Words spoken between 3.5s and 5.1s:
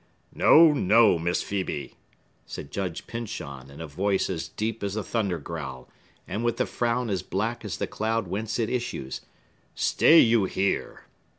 in a voice as deep as a